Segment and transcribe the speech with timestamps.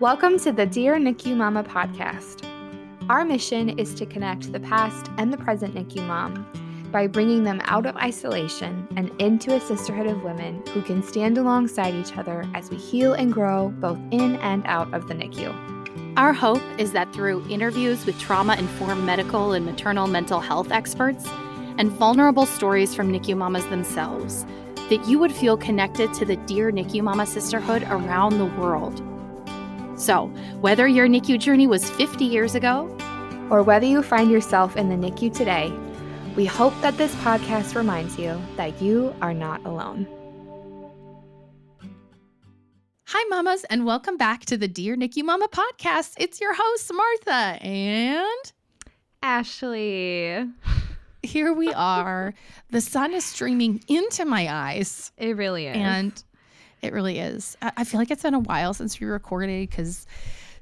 [0.00, 2.44] Welcome to the Dear NICU Mama podcast.
[3.08, 6.44] Our mission is to connect the past and the present NICU mom
[6.90, 11.38] by bringing them out of isolation and into a sisterhood of women who can stand
[11.38, 15.54] alongside each other as we heal and grow both in and out of the NICU.
[16.16, 21.24] Our hope is that through interviews with trauma informed medical and maternal mental health experts
[21.78, 24.44] and vulnerable stories from NICU mamas themselves,
[24.88, 29.00] that you would feel connected to the Dear NICU Mama sisterhood around the world.
[29.96, 30.26] So,
[30.60, 32.86] whether your NICU journey was 50 years ago,
[33.50, 35.72] or whether you find yourself in the NICU today,
[36.34, 40.06] we hope that this podcast reminds you that you are not alone.
[43.06, 46.14] Hi, mamas, and welcome back to the Dear NICU Mama podcast.
[46.18, 48.52] It's your host, Martha, and
[49.22, 50.44] Ashley.
[51.22, 52.34] Here we are.
[52.70, 55.12] the sun is streaming into my eyes.
[55.16, 55.76] It really is.
[55.76, 56.24] And
[56.84, 57.56] it really is.
[57.62, 60.06] I feel like it's been a while since we recorded because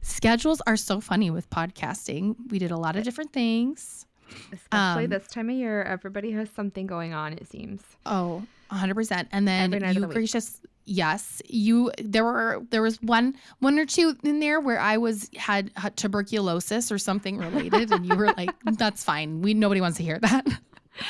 [0.00, 2.36] schedules are so funny with podcasting.
[2.50, 4.06] We did a lot of different things.
[4.52, 7.82] Especially um, this time of year, everybody has something going on, it seems.
[8.06, 9.26] Oh, 100%.
[9.32, 14.40] And then you gracious yes you there were there was one one or two in
[14.40, 19.04] there where i was had, had tuberculosis or something related and you were like that's
[19.04, 20.44] fine we nobody wants to hear that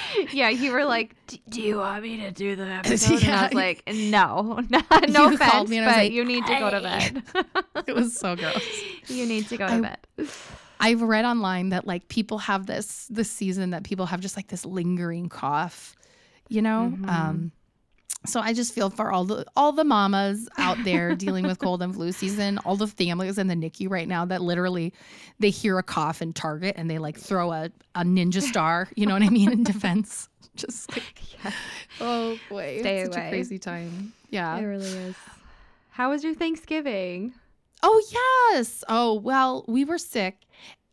[0.32, 1.14] yeah, you were like,
[1.48, 3.28] "Do you want me to do the episode?" Yeah.
[3.28, 6.70] And I was like, "No, no, no you offense, but like, you need to go
[6.70, 7.22] to bed."
[7.86, 8.62] it was so gross.
[9.06, 10.28] You need to go to I, bed.
[10.80, 14.48] I've read online that like people have this this season that people have just like
[14.48, 15.94] this lingering cough,
[16.48, 16.92] you know.
[16.94, 17.08] Mm-hmm.
[17.08, 17.52] Um,
[18.25, 21.83] so I just feel for all the all the mamas out there dealing with cold
[21.83, 24.92] and flu season, all the families in the NICU right now that literally
[25.41, 29.06] they hear a cough in Target and they like throw a, a ninja star, you
[29.06, 30.28] know what I mean, in defense.
[30.55, 31.50] Just like yeah.
[32.00, 33.15] oh boy, Stay it's away.
[33.17, 34.12] such a crazy time.
[34.31, 34.56] Yeah.
[34.59, 35.17] It really is.
[35.91, 37.33] How was your Thanksgiving?
[37.83, 38.03] Oh
[38.53, 38.84] yes.
[38.89, 40.37] Oh well, we were sick.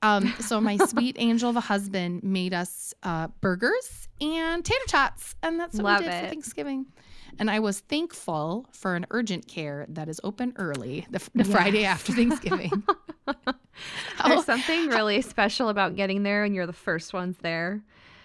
[0.01, 5.35] Um, so my sweet angel of a husband made us uh, burgers and tater tots,
[5.43, 6.21] and that's what Love we did it.
[6.23, 6.85] for Thanksgiving.
[7.37, 11.47] And I was thankful for an urgent care that is open early the, the yes.
[11.47, 12.83] Friday after Thanksgiving.
[14.25, 17.81] There's something really special about getting there and you're the first ones there.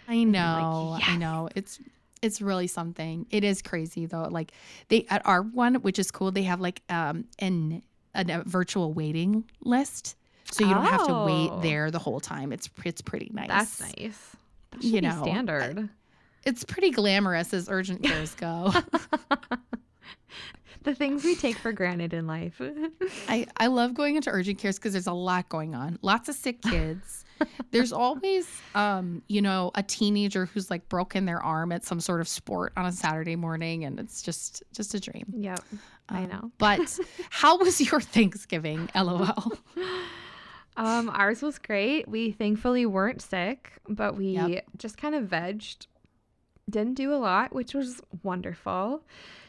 [0.08, 0.88] I know.
[0.92, 1.10] Like, yes.
[1.10, 1.48] I know.
[1.54, 1.80] It's
[2.22, 3.26] it's really something.
[3.30, 4.28] It is crazy though.
[4.30, 4.52] Like
[4.88, 7.82] they at our one, which is cool, they have like um an,
[8.14, 10.16] a virtual waiting list.
[10.50, 11.60] So you don't have to wait oh.
[11.62, 12.52] there the whole time.
[12.52, 13.48] It's it's pretty nice.
[13.48, 14.36] That's nice.
[14.70, 15.88] That you know, standard
[16.46, 18.72] it's pretty glamorous as urgent cares go.
[20.84, 22.60] the things we take for granted in life.
[23.28, 25.98] I, I love going into urgent cares because there's a lot going on.
[26.02, 27.24] Lots of sick kids.
[27.72, 32.20] there's always um, you know, a teenager who's like broken their arm at some sort
[32.20, 35.24] of sport on a Saturday morning and it's just just a dream.
[35.36, 35.60] Yep.
[36.10, 36.50] Um, I know.
[36.58, 36.98] but
[37.30, 38.90] how was your Thanksgiving?
[38.94, 39.52] LOL.
[40.76, 42.08] Um, ours was great.
[42.08, 44.64] We thankfully weren't sick, but we yep.
[44.76, 45.86] just kind of vegged
[46.68, 49.02] didn't do a lot, which was wonderful.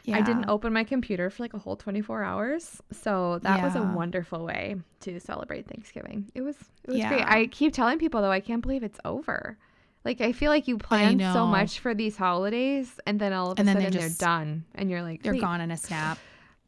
[0.04, 0.18] Yeah.
[0.18, 2.80] I didn't open my computer for like a whole 24 hours.
[2.92, 3.64] So that yeah.
[3.64, 6.30] was a wonderful way to celebrate Thanksgiving.
[6.34, 7.08] It was it was yeah.
[7.08, 7.24] great.
[7.24, 9.58] I keep telling people though, I can't believe it's over.
[10.04, 13.58] Like I feel like you plan so much for these holidays and then all of
[13.58, 15.40] and a sudden they are done and you're like they're Wait.
[15.40, 16.18] gone in a snap.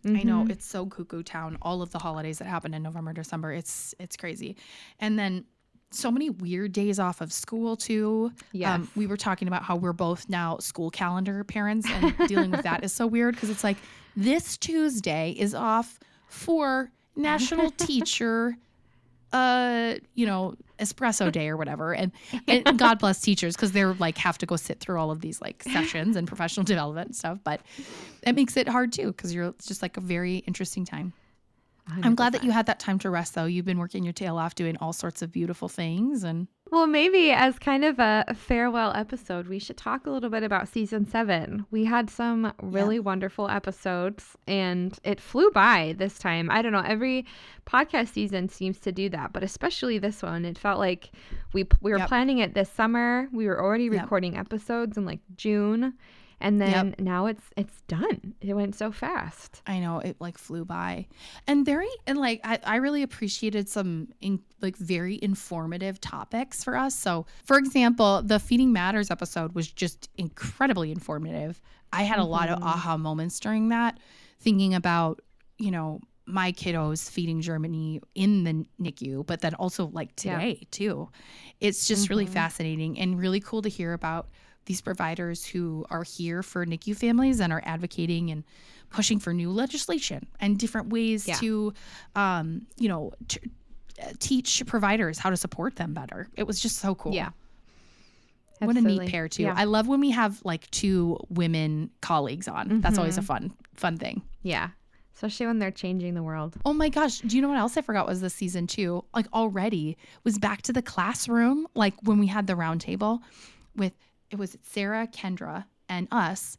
[0.05, 0.17] Mm-hmm.
[0.21, 0.51] I know mm-hmm.
[0.51, 1.59] it's so cuckoo town.
[1.63, 4.57] All of the holidays that happen in November, December, it's it's crazy.
[4.99, 5.45] And then
[5.91, 8.33] so many weird days off of school too.
[8.53, 8.75] Yeah.
[8.75, 12.63] Um, we were talking about how we're both now school calendar parents and dealing with
[12.63, 13.77] that is so weird because it's like
[14.17, 18.57] this Tuesday is off for National Teacher
[19.33, 22.13] uh you know espresso day or whatever and,
[22.49, 25.41] and god bless teachers because they're like have to go sit through all of these
[25.43, 27.61] like sessions and professional development and stuff but
[28.23, 31.13] it makes it hard too because you're it's just like a very interesting time
[31.91, 33.45] i am glad that you had that time to rest though.
[33.45, 37.31] You've been working your tail off doing all sorts of beautiful things and well, maybe
[37.31, 41.65] as kind of a farewell episode, we should talk a little bit about season seven.
[41.71, 43.03] We had some really yeah.
[43.03, 46.51] wonderful episodes and it flew by this time.
[46.51, 47.25] I don't know, every
[47.67, 51.11] podcast season seems to do that, but especially this one, it felt like
[51.55, 52.09] we we were yep.
[52.09, 53.29] planning it this summer.
[53.33, 54.47] We were already recording yep.
[54.47, 55.95] episodes in like June
[56.41, 57.01] and then yep.
[57.01, 61.07] now it's it's done it went so fast i know it like flew by
[61.47, 66.77] and very and like i, I really appreciated some in, like very informative topics for
[66.77, 71.61] us so for example the feeding matters episode was just incredibly informative
[71.93, 72.23] i had mm-hmm.
[72.23, 72.69] a lot of mm-hmm.
[72.69, 73.99] aha moments during that
[74.41, 75.21] thinking about
[75.59, 80.69] you know my kiddos feeding journey in the NICU, but then also like today yeah.
[80.71, 81.09] too.
[81.59, 82.13] It's just mm-hmm.
[82.13, 84.29] really fascinating and really cool to hear about
[84.69, 88.45] these providers who are here for NICU families and are advocating and
[88.91, 91.35] pushing for new legislation and different ways yeah.
[91.37, 91.73] to,
[92.15, 93.41] um, you know, t-
[94.21, 96.29] teach providers how to support them better.
[96.37, 97.13] It was just so cool.
[97.13, 97.31] Yeah.
[98.61, 99.45] What a neat pair too.
[99.45, 99.55] Yeah.
[99.57, 102.69] I love when we have like two women colleagues on.
[102.69, 102.81] Mm-hmm.
[102.81, 103.27] That's always a mm-hmm.
[103.27, 104.23] fun fun thing.
[104.43, 104.71] Yeah.
[105.15, 106.57] Especially when they're changing the world.
[106.65, 107.21] Oh my gosh.
[107.21, 109.05] Do you know what else I forgot was this season too?
[109.15, 113.21] Like already was back to the classroom, like when we had the roundtable
[113.77, 113.93] with
[114.31, 116.57] it was Sarah, Kendra, and us.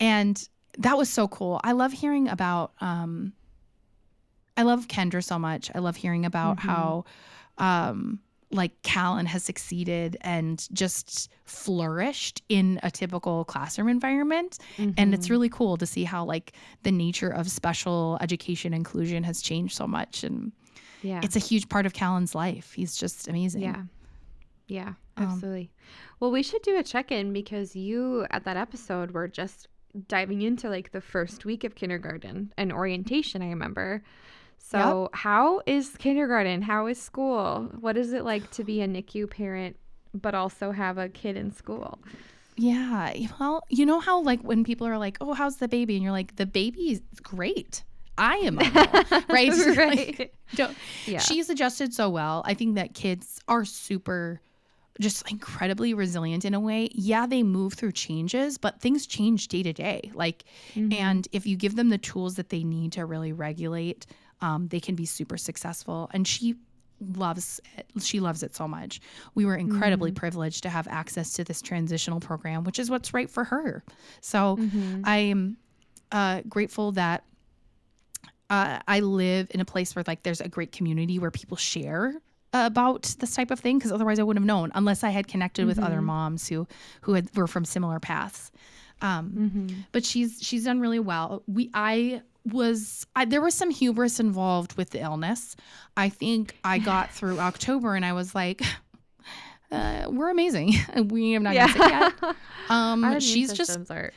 [0.00, 1.60] And that was so cool.
[1.64, 3.32] I love hearing about um
[4.56, 5.70] I love Kendra so much.
[5.74, 6.68] I love hearing about mm-hmm.
[6.68, 7.04] how
[7.58, 8.20] um
[8.50, 14.58] like Callan has succeeded and just flourished in a typical classroom environment.
[14.78, 14.92] Mm-hmm.
[14.96, 15.34] And it's mm-hmm.
[15.34, 16.52] really cool to see how like
[16.82, 20.24] the nature of special education inclusion has changed so much.
[20.24, 20.52] And
[21.02, 22.72] yeah, it's a huge part of Callan's life.
[22.72, 23.62] He's just amazing.
[23.62, 23.82] Yeah.
[24.68, 25.70] Yeah, um, absolutely.
[25.72, 25.86] Um,
[26.20, 29.68] well, we should do a check in because you at that episode were just
[30.06, 34.02] diving into like the first week of kindergarten and orientation, I remember.
[34.58, 35.20] So, yep.
[35.20, 36.62] how is kindergarten?
[36.62, 37.70] How is school?
[37.80, 39.76] What is it like to be a NICU parent,
[40.12, 41.98] but also have a kid in school?
[42.56, 43.14] Yeah.
[43.38, 45.94] Well, you know how, like, when people are like, oh, how's the baby?
[45.94, 47.84] And you're like, the baby is great.
[48.18, 48.58] I am
[49.28, 49.76] right?
[49.76, 50.18] right.
[50.58, 50.74] Like,
[51.06, 51.18] yeah.
[51.20, 52.42] She's adjusted so well.
[52.44, 54.40] I think that kids are super
[55.00, 56.88] just incredibly resilient in a way.
[56.92, 60.10] Yeah, they move through changes, but things change day to day.
[60.14, 60.92] Like, mm-hmm.
[60.92, 64.06] and if you give them the tools that they need to really regulate
[64.40, 66.10] um, they can be super successful.
[66.12, 66.56] And she
[67.00, 67.86] loves it.
[68.02, 69.00] she loves it so much.
[69.34, 70.16] We were incredibly mm-hmm.
[70.16, 73.84] privileged to have access to this transitional program, which is what's right for her.
[74.20, 75.02] So mm-hmm.
[75.04, 75.56] I'm
[76.10, 77.24] uh, grateful that
[78.50, 82.14] uh, I live in a place where like there's a great community where people share
[82.52, 85.62] about this type of thing because otherwise I wouldn't have known unless I had connected
[85.62, 85.68] mm-hmm.
[85.68, 86.06] with other mm-hmm.
[86.06, 86.66] moms who
[87.02, 88.50] who had, were from similar paths.
[89.00, 89.80] Um, mm-hmm.
[89.92, 91.42] But she's she's done really well.
[91.46, 95.56] We I was I, there was some hubris involved with the illness.
[95.96, 98.62] I think I got through October and I was like,
[99.70, 100.74] uh, "We're amazing.
[101.08, 101.66] we have not yeah.
[101.66, 102.36] sick yet."
[102.70, 104.12] Um, she's just are.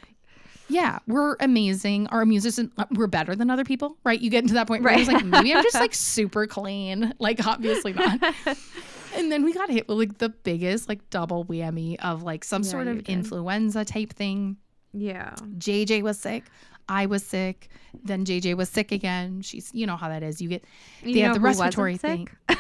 [0.72, 2.08] Yeah, we're amazing.
[2.08, 4.20] Our uh, we're better than other people, right?
[4.20, 5.06] You get into that point where right.
[5.08, 7.14] like, maybe I'm just like super clean.
[7.20, 8.22] Like, obviously not.
[9.16, 12.64] and then we got hit with like the biggest like double whammy of like some
[12.64, 14.56] yeah, sort of influenza type thing.
[14.94, 15.36] Yeah.
[15.58, 16.46] JJ was sick.
[16.88, 17.70] I was sick.
[18.04, 19.42] Then JJ was sick again.
[19.42, 20.42] She's, you know how that is.
[20.42, 20.64] You get,
[21.04, 22.30] they you have the respiratory thing.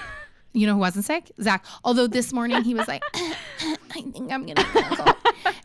[0.53, 1.31] you know who wasn't sick?
[1.41, 1.65] Zach.
[1.83, 5.15] Although this morning he was like, I think I'm going to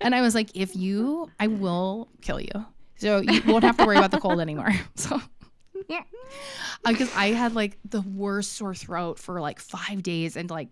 [0.01, 2.67] And I was like, if you, I will kill you.
[2.97, 4.73] So you won't have to worry about the cold anymore.
[4.97, 5.21] So
[5.89, 6.03] yeah.
[6.85, 10.37] Because uh, I had like the worst sore throat for like five days.
[10.37, 10.69] And like,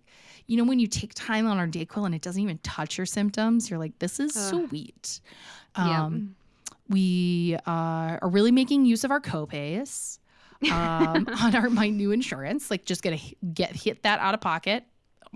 [0.47, 3.07] you know, when you take time Tylenol or Dayquil and it doesn't even touch your
[3.07, 4.69] symptoms, you're like, this is Ugh.
[4.69, 5.21] sweet.
[5.77, 6.73] Um, yeah.
[6.89, 10.19] We uh, are really making use of our copays
[10.71, 12.71] um, on our my new insurance.
[12.71, 13.21] Like, just gonna
[13.53, 14.85] get hit that out of pocket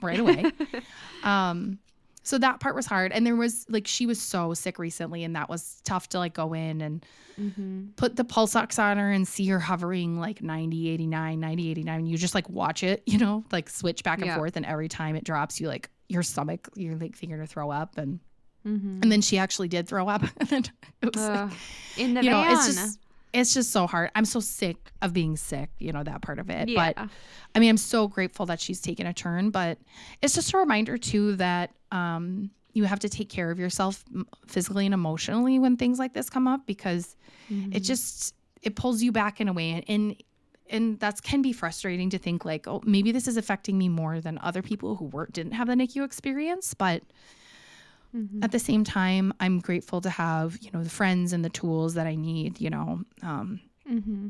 [0.02, 0.50] right away.
[1.22, 1.78] um,
[2.22, 5.34] so that part was hard, and there was like she was so sick recently, and
[5.36, 7.06] that was tough to like go in and
[7.40, 7.86] mm-hmm.
[7.96, 12.06] put the pulse ox on her and see her hovering like 90, 89, 90, 89.
[12.06, 14.36] You just like watch it, you know, like switch back and yeah.
[14.36, 17.70] forth, and every time it drops, you like your stomach, you're like thinking to throw
[17.70, 18.20] up, and
[18.66, 19.00] Mm-hmm.
[19.02, 20.22] And then she actually did throw up.
[20.38, 20.64] and then
[21.02, 22.44] it was uh, like, in the you van.
[22.44, 22.98] know, it's just
[23.32, 24.10] it's just so hard.
[24.14, 26.69] I'm so sick of being sick, you know, that part of it.
[26.69, 26.92] Yeah.
[26.94, 27.08] But
[27.54, 29.78] I mean, I'm so grateful that she's taken a turn, but
[30.23, 34.04] it's just a reminder too that um you have to take care of yourself
[34.47, 37.16] physically and emotionally when things like this come up because
[37.50, 37.73] mm-hmm.
[37.73, 40.23] it just it pulls you back in a way and, and
[40.70, 44.20] and that's can be frustrating to think like oh maybe this is affecting me more
[44.20, 47.02] than other people who weren't didn't have the NICU experience but
[48.16, 48.42] Mm-hmm.
[48.42, 51.94] At the same time, I'm grateful to have, you know, the friends and the tools
[51.94, 53.00] that I need, you know.
[53.22, 53.60] Um,
[53.90, 54.28] mm-hmm.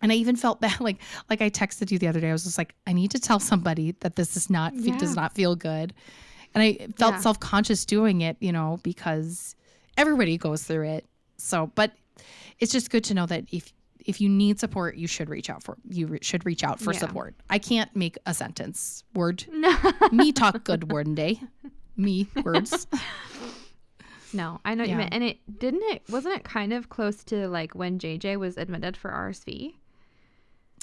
[0.00, 0.98] And I even felt bad, like
[1.30, 2.28] like I texted you the other day.
[2.28, 4.96] I was just like, I need to tell somebody that this is not yeah.
[4.98, 5.94] does not feel good,
[6.54, 7.20] and I felt yeah.
[7.20, 9.54] self conscious doing it, you know, because
[9.96, 11.06] everybody goes through it.
[11.36, 11.92] So, but
[12.58, 13.72] it's just good to know that if
[14.04, 16.92] if you need support, you should reach out for you re- should reach out for
[16.92, 16.98] yeah.
[16.98, 17.36] support.
[17.48, 19.44] I can't make a sentence word.
[20.12, 21.40] Me talk good word day
[21.96, 22.86] me words.
[24.32, 24.94] no, I know what yeah.
[24.94, 25.14] you meant.
[25.14, 28.96] And it didn't it wasn't it kind of close to like when JJ was admitted
[28.96, 29.74] for RSV?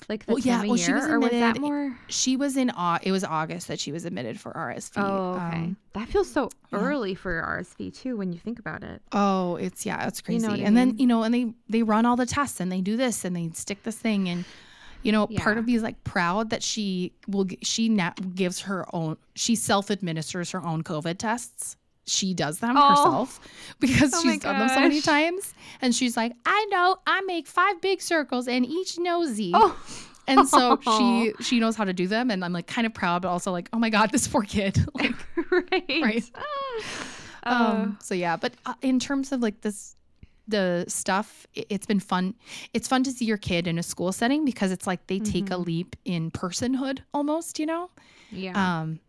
[0.08, 1.98] Like the well, yeah, well, she was admitted, or was that more?
[2.08, 2.72] She was in
[3.04, 4.94] it was August that she was admitted for RSV.
[4.96, 5.58] Oh, okay.
[5.58, 6.80] Um, that feels so yeah.
[6.80, 9.02] early for RSV too when you think about it.
[9.12, 10.44] Oh, it's yeah, it's crazy.
[10.44, 10.74] You know and mean?
[10.74, 13.36] then you know, and they they run all the tests and they do this and
[13.36, 14.46] they stick this thing and
[15.04, 15.42] you know yeah.
[15.42, 19.56] part of me is like proud that she will she now gives her own she
[19.56, 21.78] self administers her own covid tests
[22.10, 22.90] she does them oh.
[22.90, 23.40] herself
[23.80, 25.54] because oh she's done them so many times.
[25.82, 29.52] And she's like, I know I make five big circles and each nosy.
[29.54, 29.80] Oh.
[30.28, 33.24] And so she she knows how to do them, and I'm like kind of proud,
[33.24, 34.78] but also like, oh my god, this poor kid.
[34.94, 35.16] like,
[35.52, 36.32] right, right.
[37.44, 37.98] Uh, um.
[38.02, 39.96] So yeah, but uh, in terms of like this
[40.50, 42.34] the stuff it's been fun
[42.74, 45.32] it's fun to see your kid in a school setting because it's like they mm-hmm.
[45.32, 45.64] take a mm-hmm.
[45.64, 47.90] leap in personhood almost you know?
[48.32, 48.80] Yeah.
[48.82, 49.00] Um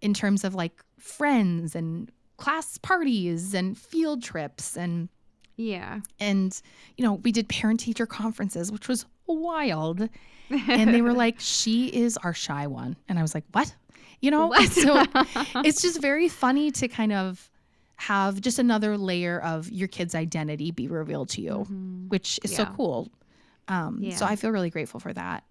[0.00, 5.08] in terms of like friends and class parties and field trips and
[5.56, 6.00] yeah.
[6.20, 6.60] and
[6.96, 10.08] you know we did parent teacher conferences which was wild.
[10.50, 12.96] And they were like she is our shy one.
[13.08, 13.74] And i was like what?
[14.20, 14.52] You know?
[14.70, 15.04] So
[15.64, 17.50] it's just very funny to kind of
[17.96, 22.08] have just another layer of your kid's identity be revealed to you, mm-hmm.
[22.08, 22.58] which is yeah.
[22.58, 23.08] so cool.
[23.68, 24.14] Um, yeah.
[24.14, 25.44] So I feel really grateful for that.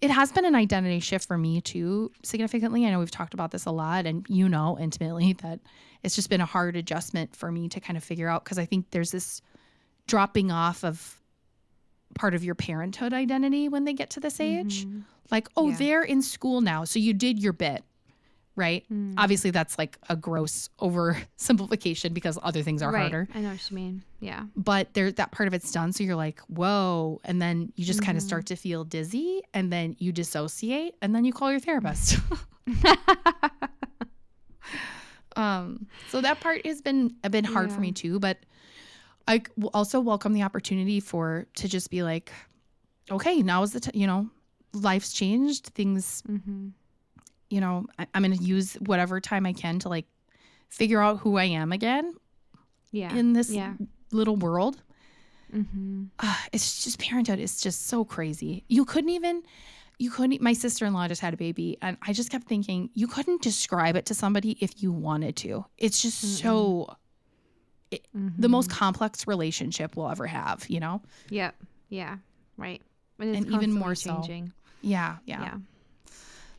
[0.00, 2.84] It has been an identity shift for me too, significantly.
[2.84, 5.60] I know we've talked about this a lot, and you know intimately that
[6.02, 8.64] it's just been a hard adjustment for me to kind of figure out because I
[8.64, 9.40] think there's this
[10.06, 11.20] dropping off of
[12.14, 14.84] part of your parenthood identity when they get to this age.
[14.84, 15.00] Mm-hmm.
[15.30, 15.76] Like, oh, yeah.
[15.76, 17.82] they're in school now, so you did your bit
[18.56, 18.84] right?
[18.92, 19.14] Mm.
[19.16, 23.10] Obviously, that's like a gross oversimplification because other things are right.
[23.10, 23.28] harder.
[23.34, 24.02] I know what you mean.
[24.20, 24.44] Yeah.
[24.56, 25.92] But there, that part of it's done.
[25.92, 27.20] So you're like, whoa.
[27.24, 28.06] And then you just mm-hmm.
[28.06, 31.60] kind of start to feel dizzy and then you dissociate and then you call your
[31.60, 32.18] therapist.
[35.36, 37.74] um, so that part has been a bit hard yeah.
[37.74, 38.20] for me too.
[38.20, 38.38] But
[39.26, 39.42] I
[39.72, 42.30] also welcome the opportunity for to just be like,
[43.10, 44.30] okay, now is the, t- you know,
[44.72, 45.66] life's changed.
[45.68, 46.68] Things, mm-hmm
[47.50, 50.06] you know, I, am going to use whatever time I can to like
[50.68, 52.14] figure out who I am again.
[52.90, 53.14] Yeah.
[53.14, 53.74] In this yeah.
[54.12, 54.80] little world.
[55.54, 56.04] Mm-hmm.
[56.18, 58.64] Uh, it's just parenthood is just so crazy.
[58.68, 59.42] You couldn't even,
[59.98, 61.76] you couldn't, my sister in law just had a baby.
[61.82, 65.64] And I just kept thinking, you couldn't describe it to somebody if you wanted to.
[65.78, 66.96] It's just mm so,
[67.90, 68.40] it, mm-hmm.
[68.40, 71.02] the most complex relationship we'll ever have, you know?
[71.30, 71.54] Yep.
[71.88, 72.16] Yeah.
[72.56, 72.82] Right.
[73.18, 74.46] And, and even more changing.
[74.48, 74.52] so.
[74.82, 75.16] Yeah.
[75.26, 75.42] Yeah.
[75.42, 75.54] Yeah.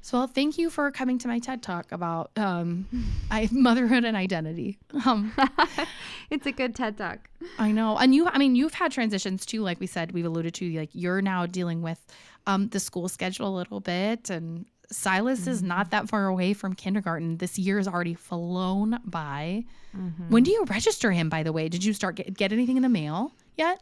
[0.05, 2.85] So well, thank you for coming to my TED talk about um,
[3.31, 4.77] I, motherhood and identity.
[5.03, 5.33] Um,
[6.29, 7.27] it's a good TED talk.
[7.57, 8.27] I know, and you.
[8.27, 9.63] I mean, you've had transitions too.
[9.63, 10.71] Like we said, we've alluded to.
[10.77, 12.05] Like you're now dealing with
[12.45, 15.49] um, the school schedule a little bit, and Silas mm-hmm.
[15.49, 17.37] is not that far away from kindergarten.
[17.37, 19.63] This year has already flown by.
[19.97, 20.29] Mm-hmm.
[20.29, 21.29] When do you register him?
[21.29, 23.79] By the way, did you start get, get anything in the mail yet?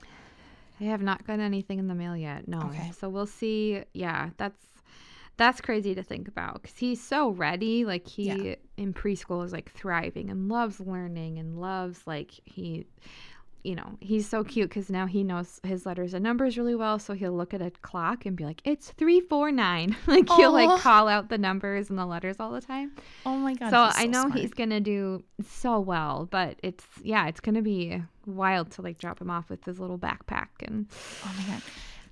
[0.80, 2.48] I have not gotten anything in the mail yet.
[2.48, 2.62] No.
[2.62, 2.94] Okay.
[2.98, 3.84] So we'll see.
[3.92, 4.73] Yeah, that's
[5.38, 7.86] that's crazy to think about because he's so ready.
[7.86, 8.56] Like he yeah.
[8.78, 12.86] in preschool is like thriving and loves learning and loves like he
[13.64, 17.00] you know, he's so cute because now he knows his letters and numbers really well.
[17.00, 19.96] So he'll look at a clock and be like, "It's three four nine.
[20.08, 20.36] like Aww.
[20.36, 22.92] he'll like call out the numbers and the letters all the time.
[23.26, 23.72] Oh my god!
[23.72, 24.40] So, so I know smart.
[24.40, 29.22] he's gonna do so well, but it's yeah, it's gonna be wild to like drop
[29.22, 30.88] him off with his little backpack and.
[31.26, 31.62] Oh my god!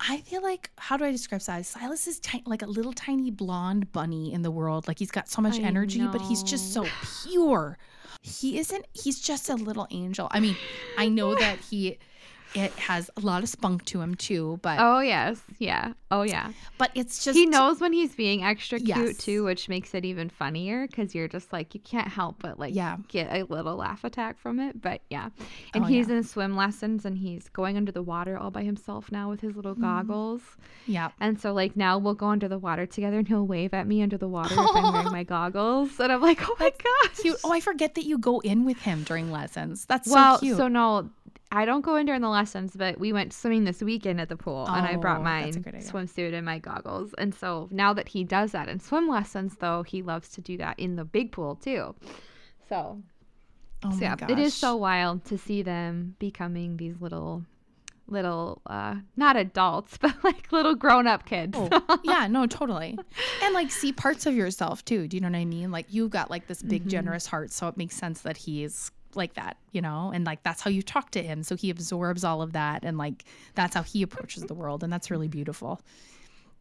[0.09, 1.67] I feel like how do I describe Silas?
[1.67, 4.87] Silas is ti- like a little tiny blonde bunny in the world.
[4.87, 6.11] Like he's got so much I energy, know.
[6.11, 6.85] but he's just so
[7.23, 7.77] pure.
[8.21, 8.85] He isn't.
[8.93, 10.27] He's just a little angel.
[10.31, 10.55] I mean,
[10.97, 11.97] I know that he
[12.53, 15.41] it has a lot of spunk to him too but oh yes.
[15.59, 15.93] Yeah.
[16.09, 16.51] Oh yeah.
[16.77, 19.17] But it's just he knows when he's being extra cute yes.
[19.17, 22.75] too which makes it even funnier because you're just like you can't help but like
[22.75, 22.97] yeah.
[23.07, 25.29] get a little laugh attack from it but yeah.
[25.73, 26.17] And oh, he's yeah.
[26.17, 29.55] in swim lessons and he's going under the water all by himself now with his
[29.55, 29.83] little mm-hmm.
[29.83, 30.41] goggles.
[30.87, 31.11] Yeah.
[31.19, 34.01] And so like now we'll go under the water together and he'll wave at me
[34.01, 35.99] under the water if i'm wearing my goggles.
[35.99, 37.37] And i'm like oh my god cute.
[37.43, 39.85] Oh i forget that you go in with him during lessons.
[39.85, 40.57] That's well, so cute.
[40.57, 41.09] so no
[41.53, 44.37] I don't go in during the lessons, but we went swimming this weekend at the
[44.37, 47.13] pool oh, and I brought oh, my swimsuit and my goggles.
[47.17, 50.55] And so now that he does that in swim lessons, though, he loves to do
[50.57, 51.93] that in the big pool too.
[52.69, 53.01] So,
[53.83, 54.29] oh so yeah, gosh.
[54.29, 57.43] it is so wild to see them becoming these little
[58.07, 62.97] little uh not adults but like little grown-up kids oh, yeah no totally
[63.41, 66.09] and like see parts of yourself too do you know what i mean like you've
[66.09, 66.89] got like this big mm-hmm.
[66.89, 70.61] generous heart so it makes sense that he's like that, you know, and like that's
[70.61, 71.43] how you talk to him.
[71.43, 73.25] So he absorbs all of that and like
[73.55, 74.83] that's how he approaches the world.
[74.83, 75.81] And that's really beautiful.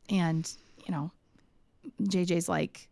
[0.09, 0.51] And,
[0.87, 1.11] you know,
[2.03, 2.89] JJ's like,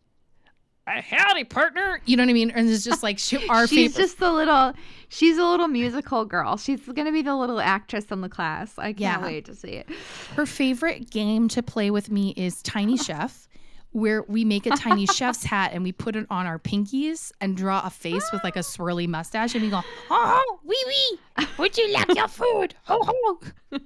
[0.87, 4.01] howdy partner you know what i mean and it's just like she, our she's favorite.
[4.01, 4.73] just the little
[5.07, 8.91] she's a little musical girl she's gonna be the little actress in the class i
[8.91, 9.23] can't yeah.
[9.23, 9.87] wait to see it
[10.35, 13.47] her favorite game to play with me is tiny chef
[13.91, 17.57] where we make a tiny chef's hat and we put it on our pinkies and
[17.57, 21.77] draw a face with like a swirly mustache and we go, oh, wee wee, would
[21.77, 22.75] you like your food?
[22.83, 23.39] Ho ho.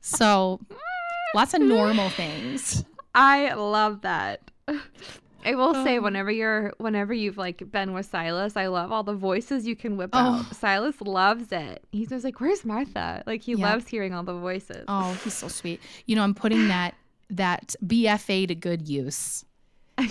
[0.00, 0.60] so
[1.34, 2.84] lots of normal things.
[3.14, 4.50] I love that.
[5.44, 9.02] I will um, say whenever you're whenever you've like been with Silas, I love all
[9.02, 10.18] the voices you can whip oh.
[10.18, 10.56] out.
[10.56, 11.82] Silas loves it.
[11.92, 14.84] He's just like, "Where's Martha?" Like he loves hearing all the voices.
[14.86, 15.80] Oh, he's so sweet.
[16.06, 16.94] You know, I'm putting that
[17.30, 19.44] that BFA to good use.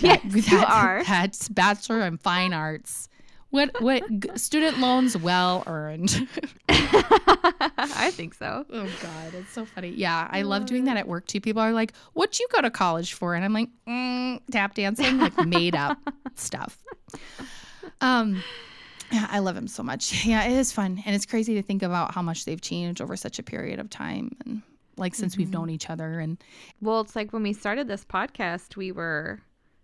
[0.01, 1.03] Yes, that, you are.
[1.07, 3.09] That's Bachelor in Fine Arts.
[3.49, 4.03] What what
[4.35, 6.27] student loans well earned?
[6.69, 8.65] I think so.
[8.71, 9.89] Oh God, it's so funny.
[9.89, 11.41] Yeah, I love doing that at work too.
[11.41, 15.17] People are like, "What'd you go to college for?" And I'm like, mm, "Tap dancing,
[15.17, 15.97] like made up
[16.35, 16.77] stuff."
[18.01, 18.43] Um,
[19.11, 20.25] yeah, I love him so much.
[20.25, 23.15] Yeah, it is fun, and it's crazy to think about how much they've changed over
[23.15, 24.61] such a period of time, and
[24.99, 25.41] like since mm-hmm.
[25.41, 26.19] we've known each other.
[26.19, 26.37] And
[26.81, 29.41] well, it's like when we started this podcast, we were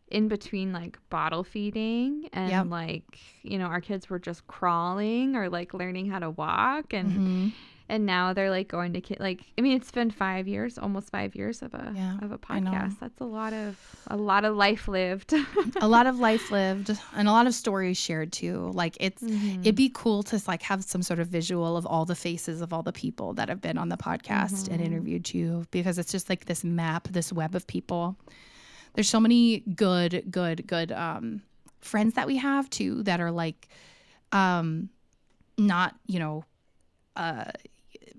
[0.09, 2.67] in between like bottle feeding and yep.
[2.67, 7.11] like you know our kids were just crawling or like learning how to walk and
[7.11, 7.47] mm-hmm.
[7.87, 11.09] And now they're like going to kid like i mean it's been five years almost
[11.11, 12.99] five years of a yeah, of a podcast.
[12.99, 13.77] That's a lot of
[14.07, 15.33] a lot of life lived.
[15.81, 18.71] A lot of life lived and a lot of stories shared too.
[18.73, 19.61] Like it's mm-hmm.
[19.61, 22.71] it'd be cool to like have some sort of visual of all the faces of
[22.73, 24.73] all the people that have been on the podcast mm-hmm.
[24.73, 28.15] and interviewed you because it's just like this map this web of people.
[28.93, 31.41] There's so many good, good, good um,
[31.81, 33.67] friends that we have too that are like,
[34.31, 34.89] um,
[35.57, 36.45] not you know,
[37.15, 37.45] uh,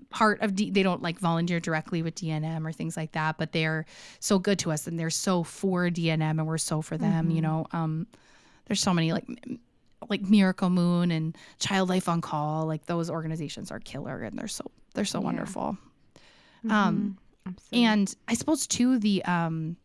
[0.09, 3.51] part of D- they don't like volunteer directly with DNM or things like that, but
[3.51, 3.85] they're
[4.19, 7.25] so good to us and they're so for DNM and we're so for them.
[7.25, 7.35] Mm-hmm.
[7.35, 8.07] You know, um,
[8.65, 9.25] there's so many like
[10.09, 12.65] like Miracle Moon and Child Life on Call.
[12.65, 15.25] Like those organizations are killer and they're so they're so yeah.
[15.25, 15.77] wonderful.
[16.65, 16.71] Mm-hmm.
[16.71, 17.85] Um, Absolutely.
[17.85, 19.77] and I suppose too the um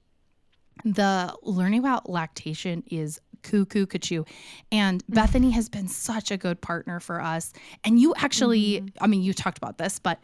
[0.85, 4.25] the learning about lactation is cuckoo cuckoo
[4.71, 5.15] and mm-hmm.
[5.15, 7.53] bethany has been such a good partner for us
[7.85, 9.05] and you actually mm-hmm.
[9.05, 10.19] i mean you talked about this but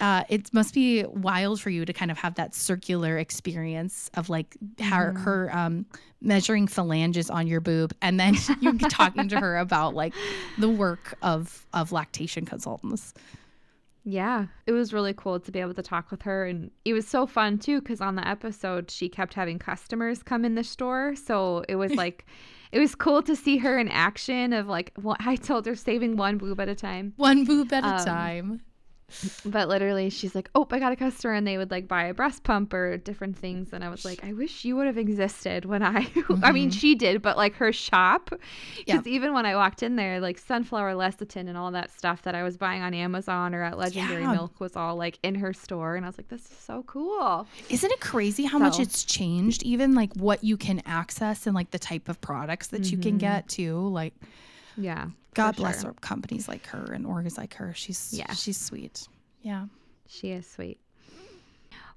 [0.00, 4.28] uh, it must be wild for you to kind of have that circular experience of
[4.28, 5.22] like her, mm-hmm.
[5.22, 5.86] her um,
[6.20, 10.14] measuring phalanges on your boob and then you talking to her about like
[10.58, 13.14] the work of of lactation consultants
[14.08, 16.46] yeah, it was really cool to be able to talk with her.
[16.46, 20.46] And it was so fun too, because on the episode, she kept having customers come
[20.46, 21.14] in the store.
[21.14, 22.24] So it was like,
[22.72, 26.16] it was cool to see her in action of like, well, I told her saving
[26.16, 27.14] one boob at a time.
[27.16, 28.60] One boob at um, a time
[29.44, 32.14] but literally she's like oh i got a customer and they would like buy a
[32.14, 35.64] breast pump or different things and i was like i wish you would have existed
[35.64, 36.40] when i mm-hmm.
[36.44, 36.78] i mean mm-hmm.
[36.78, 38.28] she did but like her shop
[38.76, 39.12] because yeah.
[39.12, 42.42] even when i walked in there like sunflower lecithin and all that stuff that i
[42.42, 44.32] was buying on amazon or at Legendairy yeah.
[44.32, 47.46] milk was all like in her store and i was like this is so cool
[47.70, 48.64] isn't it crazy how so.
[48.64, 52.68] much it's changed even like what you can access and like the type of products
[52.68, 52.96] that mm-hmm.
[52.96, 53.18] you can mm-hmm.
[53.18, 54.12] get too like
[54.78, 55.94] yeah God bless sure.
[56.00, 57.72] companies like her and orgs like her.
[57.72, 58.32] She's yeah.
[58.32, 59.06] she's sweet.
[59.42, 59.66] Yeah.
[60.08, 60.80] She is sweet.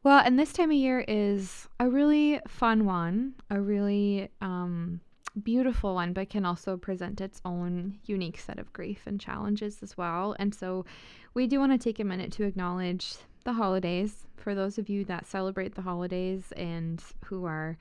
[0.03, 4.99] Well, and this time of year is a really fun one, a really um,
[5.41, 9.97] beautiful one, but can also present its own unique set of grief and challenges as
[9.97, 10.35] well.
[10.37, 10.85] And so
[11.33, 15.05] we do want to take a minute to acknowledge the holidays for those of you
[15.05, 17.77] that celebrate the holidays and who are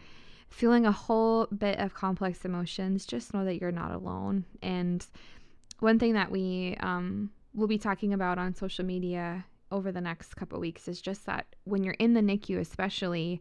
[0.51, 3.07] feeling a whole bit of complex emotions.
[3.07, 4.45] Just know that you're not alone.
[4.63, 5.05] And
[5.79, 10.35] one thing that we um, will be talking about on social media over the next
[10.35, 13.41] couple weeks is just that when you're in the NICU, especially,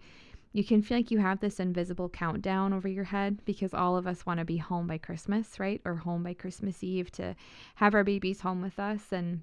[0.53, 4.07] you can feel like you have this invisible countdown over your head because all of
[4.07, 5.81] us want to be home by Christmas, right?
[5.85, 7.35] Or home by Christmas Eve to
[7.75, 9.11] have our babies home with us.
[9.11, 9.41] And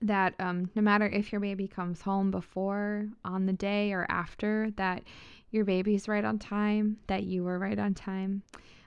[0.00, 4.70] that um, no matter if your baby comes home before, on the day, or after,
[4.76, 5.02] that
[5.50, 8.42] your baby's right on time, that you were right on time.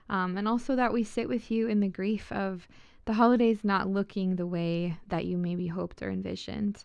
[0.10, 2.68] Um, and also that we sit with you in the grief of
[3.06, 6.84] the holidays not looking the way that you maybe hoped or envisioned.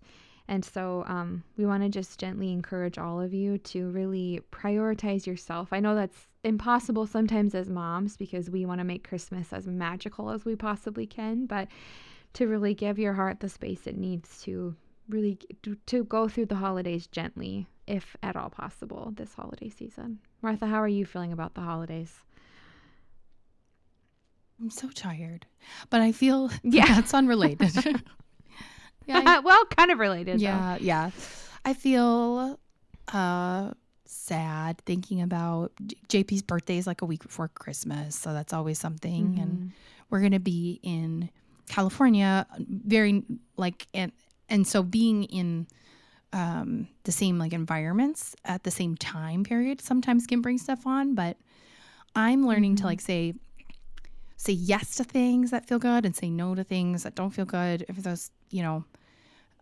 [0.49, 5.27] And so um, we want to just gently encourage all of you to really prioritize
[5.27, 5.73] yourself.
[5.73, 10.31] I know that's impossible sometimes as moms because we want to make Christmas as magical
[10.31, 11.67] as we possibly can, but
[12.37, 14.77] to really give your heart the space it needs to
[15.09, 15.39] really
[15.87, 20.19] to go through the holidays gently, if at all possible, this holiday season.
[20.43, 22.13] Martha, how are you feeling about the holidays?
[24.61, 25.47] I'm so tired,
[25.89, 27.75] but I feel yeah, that's unrelated.
[29.07, 30.39] yeah, I, well, kind of related.
[30.41, 30.85] Yeah, though.
[30.85, 31.11] yeah.
[31.65, 32.61] I feel
[33.13, 33.71] uh
[34.05, 35.73] sad thinking about
[36.09, 39.29] JP's birthday is like a week before Christmas, so that's always something.
[39.29, 39.43] Mm-hmm.
[39.43, 39.73] And
[40.11, 41.31] we're gonna be in
[41.69, 43.23] California, very
[43.57, 44.13] like and
[44.49, 45.67] and so being in
[46.33, 51.15] um the same like environments at the same time period sometimes can bring stuff on,
[51.15, 51.37] but
[52.15, 52.83] I'm learning mm-hmm.
[52.83, 53.35] to like say
[54.37, 57.45] say yes to things that feel good and say no to things that don't feel
[57.45, 58.85] good if those you know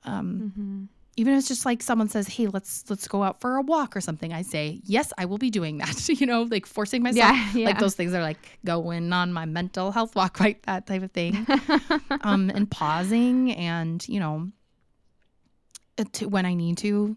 [0.05, 0.85] um, mm-hmm.
[1.17, 3.97] Even if it's just like someone says, "Hey, let's let's go out for a walk
[3.97, 7.37] or something," I say, "Yes, I will be doing that." you know, like forcing myself.
[7.37, 7.67] Yeah, yeah.
[7.67, 10.61] Like those things are like going on my mental health walk, right?
[10.65, 11.47] That type of thing.
[12.23, 14.51] um, and pausing, and you know,
[16.13, 17.17] to, when I need to,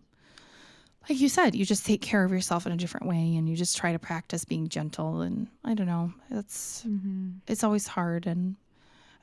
[1.10, 3.55] like you said, you just take care of yourself in a different way, and you
[3.55, 5.21] just try to practice being gentle.
[5.21, 7.29] And I don't know, it's mm-hmm.
[7.47, 8.55] it's always hard, and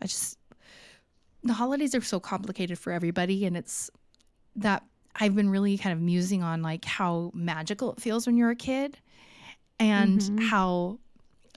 [0.03, 0.37] I just
[1.45, 3.91] the holidays are so complicated for everybody, and it's
[4.57, 4.85] that
[5.17, 8.57] I've been really kind of musing on like how magical it feels when you're a
[8.57, 8.99] kid
[9.79, 10.39] and mm-hmm.
[10.39, 10.99] how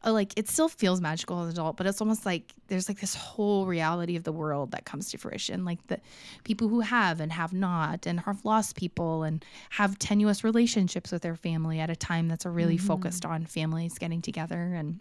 [0.05, 2.99] uh, like it still feels magical as an adult, but it's almost like there's like
[2.99, 5.65] this whole reality of the world that comes to fruition.
[5.65, 5.99] Like the
[6.43, 11.23] people who have and have not and have lost people and have tenuous relationships with
[11.23, 12.87] their family at a time that's a really mm-hmm.
[12.87, 14.99] focused on families getting together and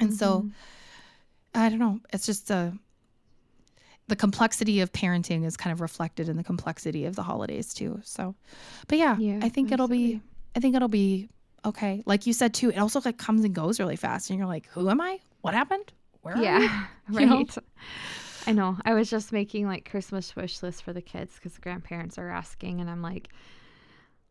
[0.00, 0.16] and mm-hmm.
[0.16, 0.50] so
[1.54, 2.00] I don't know.
[2.12, 2.72] It's just a
[4.08, 8.00] the complexity of parenting is kind of reflected in the complexity of the holidays too.
[8.04, 8.34] So,
[8.86, 9.74] but yeah, yeah I think absolutely.
[9.74, 10.20] it'll be,
[10.56, 11.28] I think it'll be
[11.64, 12.02] okay.
[12.06, 14.68] Like you said too, it also like comes and goes really fast, and you're like,
[14.68, 15.20] who am I?
[15.40, 15.92] What happened?
[16.22, 16.36] Where?
[16.36, 17.28] Yeah, right.
[17.28, 17.46] Know?
[18.46, 18.76] I know.
[18.84, 22.28] I was just making like Christmas wish lists for the kids because the grandparents are
[22.28, 23.28] asking, and I'm like,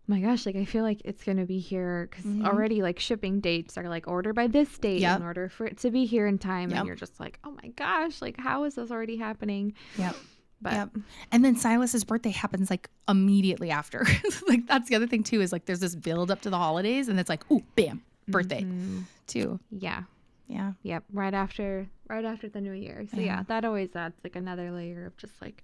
[0.08, 2.46] my gosh, like I feel like it's gonna be here because mm-hmm.
[2.46, 5.20] already like shipping dates are like order by this date yep.
[5.20, 6.80] in order for it to be here in time, yep.
[6.80, 9.74] and you're just like, oh my gosh, like how is this already happening?
[9.98, 10.16] Yep.
[10.62, 10.89] But yep.
[11.32, 14.06] and then Silas's birthday happens like immediately after.
[14.48, 17.08] like that's the other thing too is like there's this build up to the holidays,
[17.08, 19.02] and it's like, oh, bam, birthday, mm-hmm.
[19.28, 19.60] too.
[19.72, 20.04] Yeah.
[20.48, 20.74] Yeah.
[20.84, 21.06] Yep.
[21.13, 23.06] Right after, right after the new year.
[23.10, 23.26] So yeah.
[23.26, 25.63] yeah, that always adds like another layer of just like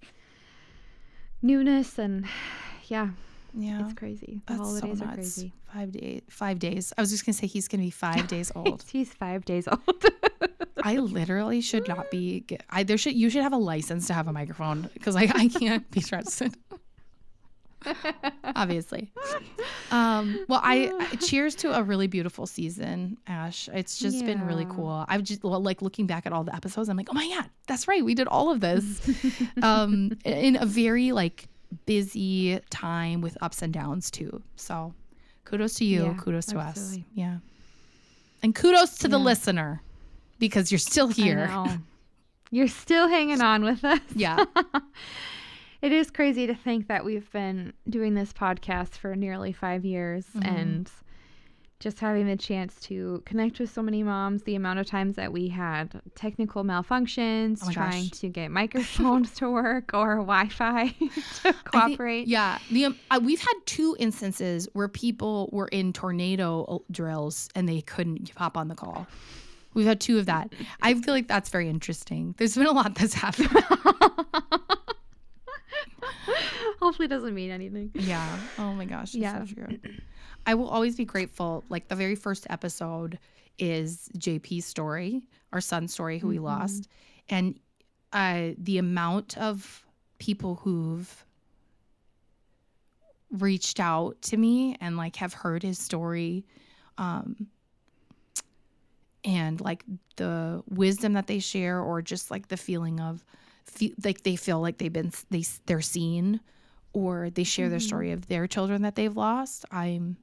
[1.41, 2.25] newness and
[2.87, 3.09] yeah
[3.53, 4.41] yeah, it's crazy.
[4.45, 5.53] The That's holidays so are crazy.
[5.73, 6.21] Five days.
[6.29, 6.93] Five days.
[6.97, 8.83] I was just gonna say he's gonna be five days old.
[8.89, 10.05] he's five days old.
[10.81, 12.45] I literally should not be.
[12.69, 15.47] I there should you should have a license to have a microphone because I I
[15.47, 16.55] can't be trusted.
[18.55, 19.11] Obviously.
[19.91, 23.69] Um, well, I, I, cheers to a really beautiful season, Ash.
[23.73, 24.25] It's just yeah.
[24.25, 25.05] been really cool.
[25.07, 26.89] I've just like looking back at all the episodes.
[26.89, 28.03] I'm like, oh my god, that's right.
[28.03, 29.09] We did all of this
[29.61, 31.47] um, in a very like
[31.85, 34.41] busy time with ups and downs too.
[34.55, 34.93] So
[35.45, 36.05] kudos to you.
[36.05, 36.99] Yeah, kudos to absolutely.
[36.99, 37.05] us.
[37.13, 37.37] Yeah.
[38.41, 39.11] And kudos to yeah.
[39.11, 39.81] the listener
[40.39, 41.51] because you're still here.
[42.51, 43.99] You're still hanging on with us.
[44.15, 44.43] Yeah.
[45.83, 50.25] it is crazy to think that we've been doing this podcast for nearly five years
[50.35, 50.55] mm-hmm.
[50.55, 50.91] and
[51.79, 55.31] just having the chance to connect with so many moms, the amount of times that
[55.31, 58.19] we had technical malfunctions, oh trying gosh.
[58.19, 60.87] to get microphones to work or Wi-Fi
[61.43, 62.21] to cooperate.
[62.21, 66.77] Think, yeah, the um, uh, we've had two instances where people were in tornado uh,
[66.91, 69.07] drills and they couldn't hop on the call.
[69.73, 70.51] We've had two of that.
[70.81, 72.35] I feel like that's very interesting.
[72.37, 73.49] There's been a lot that's happened.
[76.81, 77.91] Hopefully, it doesn't mean anything.
[77.93, 78.37] Yeah.
[78.57, 79.13] Oh my gosh.
[79.13, 79.45] yeah.
[79.45, 79.67] So
[80.49, 81.63] I will always be grateful.
[81.69, 83.19] Like the very first episode
[83.59, 85.21] is JP's story,
[85.53, 86.37] our son's story, who mm-hmm.
[86.37, 86.87] we lost,
[87.29, 87.59] and
[88.13, 89.85] uh, the amount of
[90.17, 91.23] people who've
[93.29, 96.43] reached out to me and like have heard his story
[96.97, 97.45] um
[99.23, 99.83] and like
[100.15, 103.23] the wisdom that they share or just like the feeling of
[104.03, 106.39] like they feel like they've been they they're seen
[106.91, 107.71] or they share mm-hmm.
[107.73, 110.17] their story of their children that they've lost i'm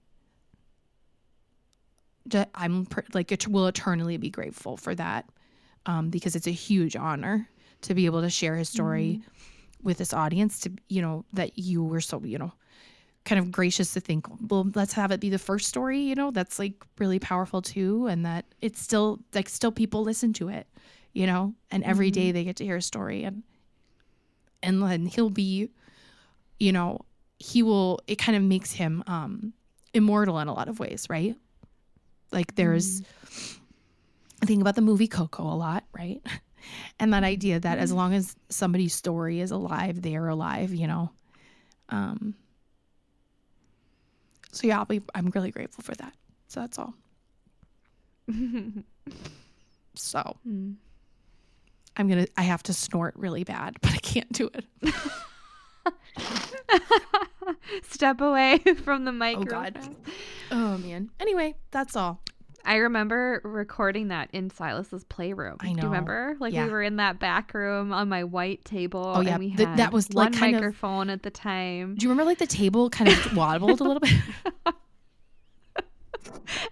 [2.54, 5.28] I'm like it will eternally be grateful for that
[5.86, 7.48] um, because it's a huge honor
[7.82, 9.86] to be able to share his story mm-hmm.
[9.86, 10.60] with this audience.
[10.60, 12.52] To you know that you were so you know
[13.26, 16.30] kind of gracious to think well let's have it be the first story you know
[16.30, 20.68] that's like really powerful too and that it's still like still people listen to it
[21.12, 22.20] you know and every mm-hmm.
[22.20, 23.42] day they get to hear a story and
[24.62, 25.68] and then he'll be
[26.60, 27.00] you know
[27.40, 29.52] he will it kind of makes him um
[29.92, 31.34] immortal in a lot of ways right
[32.32, 33.58] like there's mm.
[34.42, 36.20] I think about the movie Coco a lot, right?
[37.00, 37.98] and that idea that as mm-hmm.
[37.98, 41.10] long as somebody's story is alive, they are alive, you know.
[41.88, 42.34] Um
[44.52, 46.14] so yeah, I'll be I'm really grateful for that.
[46.48, 46.94] So that's all.
[49.94, 50.74] so mm.
[51.96, 54.64] I'm gonna I have to snort really bad, but I can't do it.
[57.88, 59.48] Step away from the microphone.
[59.48, 59.96] Oh god.
[60.50, 61.10] Oh man.
[61.20, 62.20] Anyway, that's all.
[62.64, 65.56] I remember recording that in Silas's playroom.
[65.60, 65.74] I know.
[65.74, 66.36] Do you remember?
[66.40, 66.64] Like yeah.
[66.64, 69.12] we were in that back room on my white table.
[69.14, 71.94] Oh yeah, and we had the, that was like one microphone of, at the time.
[71.94, 74.12] Do you remember like the table kind of wobbled a little bit?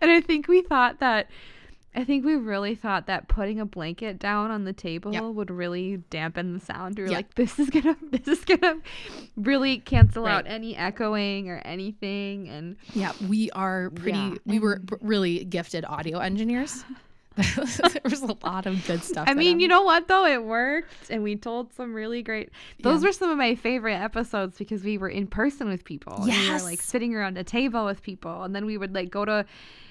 [0.00, 1.30] and I think we thought that
[1.94, 5.22] I think we really thought that putting a blanket down on the table yep.
[5.22, 6.96] would really dampen the sound.
[6.96, 7.18] We were yep.
[7.18, 8.80] like, this is gonna this is gonna
[9.36, 10.34] really cancel right.
[10.34, 12.48] out any echoing or anything.
[12.48, 14.34] And yeah, we are pretty yeah.
[14.44, 16.84] we were really gifted audio engineers.
[17.36, 19.26] there was a lot of good stuff.
[19.28, 20.24] I mean, you know what though?
[20.24, 22.50] It worked and we told some really great
[22.82, 23.08] those yeah.
[23.08, 26.22] were some of my favorite episodes because we were in person with people.
[26.24, 26.38] Yes.
[26.38, 29.24] We were like sitting around a table with people and then we would like go
[29.24, 29.44] to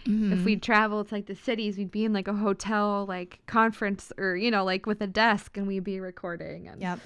[0.06, 0.34] mm-hmm.
[0.34, 4.14] if we'd travel to like the cities, we'd be in like a hotel like conference
[4.18, 7.00] or, you know, like with a desk and we'd be recording and Yep.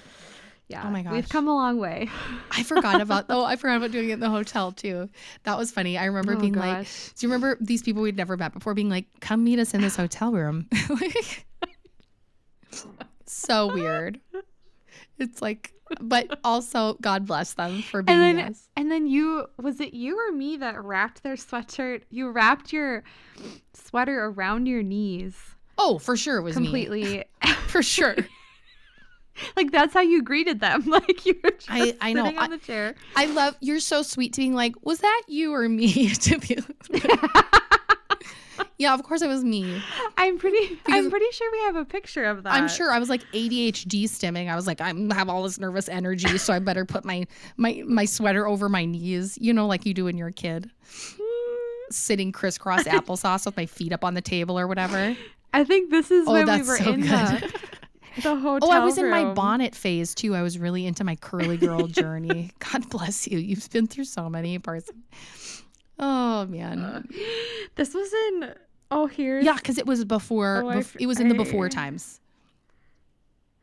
[0.68, 0.82] Yeah.
[0.86, 1.12] Oh my gosh.
[1.12, 2.10] We've come a long way.
[2.50, 5.08] I forgot about oh, I forgot about doing it in the hotel too.
[5.44, 5.96] That was funny.
[5.96, 6.62] I remember oh being gosh.
[6.62, 9.72] like, do you remember these people we'd never met before being like, come meet us
[9.72, 10.68] in this hotel room?
[10.90, 11.46] like,
[13.26, 14.20] so weird.
[15.18, 18.68] It's like but also God bless them for being and then, us.
[18.76, 22.02] And then you was it you or me that wrapped their sweatshirt?
[22.10, 23.04] You wrapped your
[23.72, 25.34] sweater around your knees.
[25.78, 26.64] Oh, for sure it was me.
[26.64, 27.24] completely
[27.68, 28.16] for sure.
[29.56, 30.84] like that's how you greeted them.
[30.98, 32.26] Like you were just I, I know.
[32.26, 32.94] on I, the chair.
[33.14, 36.08] I love you're so sweet to being like, was that you or me?
[36.14, 36.58] to be
[38.78, 39.82] Yeah, of course it was me.
[40.16, 42.52] I'm pretty because I'm pretty sure we have a picture of that.
[42.52, 44.48] I'm sure I was like ADHD stimming.
[44.48, 47.82] I was like, I have all this nervous energy, so I better put my my
[47.86, 50.70] my sweater over my knees, you know, like you do when you're a kid.
[51.90, 55.16] Sitting crisscross applesauce with my feet up on the table or whatever.
[55.52, 57.08] I think this is oh, when we were so in good.
[57.08, 57.77] the
[58.22, 58.68] the hotel.
[58.68, 59.06] Oh, I was room.
[59.06, 60.34] in my bonnet phase too.
[60.34, 62.50] I was really into my curly girl journey.
[62.72, 63.38] God bless you.
[63.38, 64.90] You've been through so many parts.
[65.98, 67.02] Oh man, uh,
[67.74, 68.54] this was in.
[68.90, 69.38] Oh, here.
[69.40, 70.62] Yeah, because it was before.
[70.64, 72.20] Oh, bef- it was in the before times.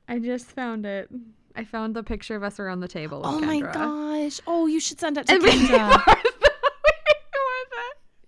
[0.07, 1.09] I just found it.
[1.55, 3.21] I found the picture of us around the table.
[3.23, 3.45] oh Kendra.
[3.45, 4.39] my gosh!
[4.45, 6.15] Oh, you should send it to and Kendra.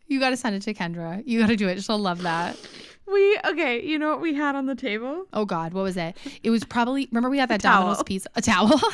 [0.07, 1.21] you got to send it to Kendra.
[1.25, 1.83] You got to do it.
[1.83, 2.57] She'll love that.
[3.47, 5.25] Okay, you know what we had on the table?
[5.33, 6.17] Oh God, what was it?
[6.43, 8.79] It was probably remember we had that Domino's pizza, a towel.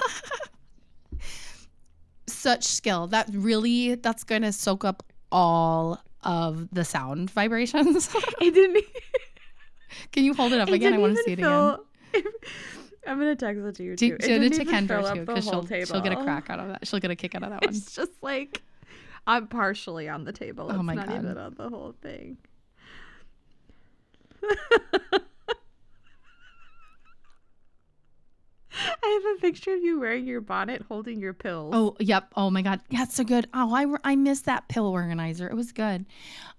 [2.28, 8.10] Such skill that really that's going to soak up all of the sound vibrations.
[8.42, 8.86] it didn't.
[10.12, 10.94] Can you hold it up it again?
[10.94, 11.78] I want to see it again.
[13.06, 14.18] I'm gonna text it to you too.
[14.18, 16.88] Do, it, it to Kendra too, because she'll she'll get a crack out of that.
[16.88, 17.76] She'll get a kick out of that one.
[17.76, 18.62] It's just like
[19.28, 20.68] I'm partially on the table.
[20.68, 21.18] Oh it's oh my not god!
[21.18, 22.38] Even on the whole thing.
[29.04, 31.74] I have a picture of you wearing your bonnet holding your pills.
[31.76, 32.32] Oh, yep.
[32.36, 32.82] Oh my God.
[32.90, 33.48] Yeah, it's so good.
[33.54, 35.48] Oh, I, I missed that pill organizer.
[35.48, 36.06] It was good.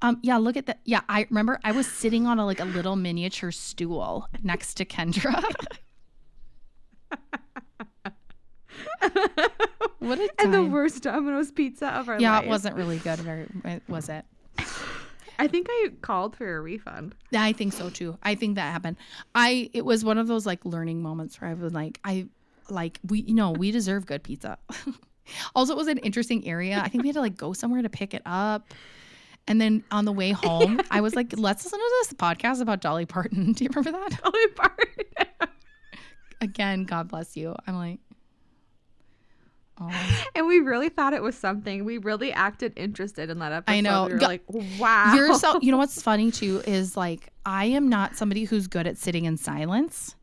[0.03, 0.81] Um, yeah, look at that.
[0.85, 4.85] Yeah, I remember I was sitting on a like a little miniature stool next to
[4.85, 5.43] Kendra.
[9.99, 10.31] what a time.
[10.39, 12.43] And the worst Domino's pizza of our yeah, life.
[12.43, 13.19] Yeah, it wasn't really good.
[13.21, 13.47] Very,
[13.89, 14.25] was it?
[15.39, 17.15] I think I called for a refund.
[17.31, 18.19] Yeah, I think so too.
[18.23, 18.97] I think that happened.
[19.35, 22.27] I it was one of those like learning moments where I was like, I
[22.71, 24.59] like we you know we deserve good pizza.
[25.55, 26.81] also, it was an interesting area.
[26.83, 28.73] I think we had to like go somewhere to pick it up.
[29.47, 32.81] And then on the way home, I was like, let's listen to this podcast about
[32.81, 33.53] Dolly Parton.
[33.55, 34.23] Do you remember that?
[34.23, 35.51] Dolly Parton.
[36.41, 37.55] Again, God bless you.
[37.67, 38.01] I'm like.
[39.93, 40.25] Oh.
[40.35, 41.85] And we really thought it was something.
[41.85, 43.77] We really acted interested in that episode.
[43.77, 44.07] I know.
[44.07, 44.43] We were like,
[44.79, 45.15] wow.
[45.15, 48.87] You're so you know what's funny too is like I am not somebody who's good
[48.87, 50.15] at sitting in silence.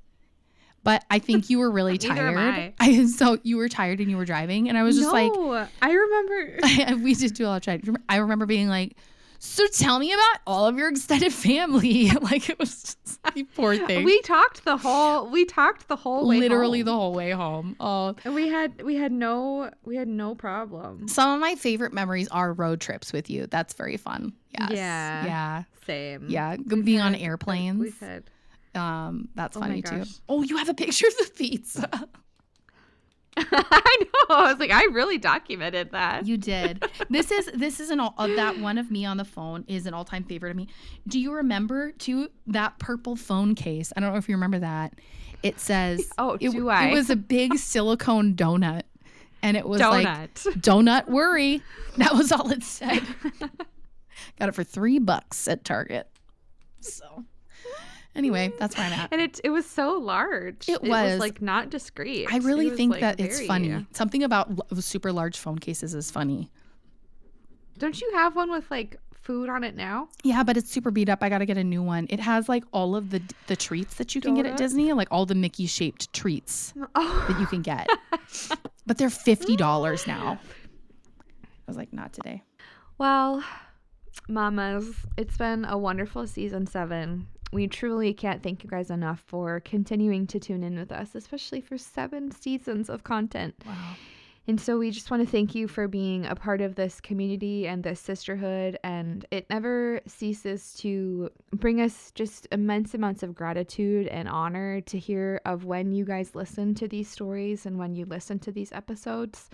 [0.84, 2.38] But I think you were really tired.
[2.38, 2.74] I.
[2.80, 3.06] I.
[3.18, 5.92] so you were tired and you were driving, and I was just no, like, I
[5.92, 7.98] remember we did do a lot of driving.
[8.10, 8.96] I remember being like,
[9.44, 12.12] so tell me about all of your extended family.
[12.22, 14.06] like it was just, poor thing.
[14.06, 16.86] We talked the whole we talked the whole way literally home.
[16.86, 17.76] the whole way home.
[17.80, 21.08] Oh, and we had we had no we had no problem.
[21.08, 23.48] Some of my favorite memories are road trips with you.
[23.48, 24.34] That's very fun.
[24.52, 24.72] Yes.
[24.74, 25.26] Yeah.
[25.26, 25.64] Yeah.
[25.88, 26.26] Same.
[26.30, 26.58] Yeah.
[26.58, 27.80] We've being had, on airplanes.
[27.80, 28.30] We've had
[28.76, 30.04] um that's oh funny too.
[30.30, 31.90] Oh, you have a picture of the pizza.
[33.38, 34.36] I know.
[34.36, 36.26] I was like, I really documented that.
[36.26, 36.84] You did.
[37.10, 39.86] this is this is an all uh, that one of me on the phone is
[39.86, 40.68] an all time favorite of me.
[41.08, 43.94] Do you remember to that purple phone case?
[43.96, 44.94] I don't know if you remember that.
[45.44, 48.84] It says, "Oh, it, do I?" It was a big silicone donut,
[49.42, 50.04] and it was donut.
[50.04, 51.62] like, "Donut worry."
[51.98, 53.02] That was all it said.
[54.40, 56.10] Got it for three bucks at Target.
[56.82, 57.26] So
[58.16, 59.10] Anyway, that's where I'm at.
[59.12, 60.68] And it it was so large.
[60.68, 61.20] It, it was.
[61.20, 62.28] like not discreet.
[62.32, 63.30] I really think like that very...
[63.30, 63.86] it's funny.
[63.94, 64.50] Something about
[64.84, 66.50] super large phone cases is funny.
[67.78, 70.10] Don't you have one with like food on it now?
[70.24, 71.20] Yeah, but it's super beat up.
[71.22, 72.08] I got to get a new one.
[72.10, 75.08] It has like all of the the treats that you can get at Disney, like
[75.10, 77.26] all the Mickey shaped treats oh.
[77.30, 77.88] that you can get.
[78.86, 80.40] but they're $50 now.
[80.42, 82.44] I was like, not today.
[82.98, 83.44] Well,
[84.28, 87.28] mamas, it's been a wonderful season seven.
[87.52, 91.62] We truly can't thank you guys enough for continuing to tune in with us, especially
[91.62, 93.56] for seven seasons of content.
[93.66, 93.96] Wow.
[94.48, 97.68] And so we just want to thank you for being a part of this community
[97.68, 98.78] and this sisterhood.
[98.84, 104.98] And it never ceases to bring us just immense amounts of gratitude and honor to
[104.98, 108.72] hear of when you guys listen to these stories and when you listen to these
[108.72, 109.50] episodes.